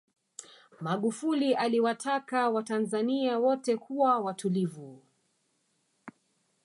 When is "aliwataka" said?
1.53-2.49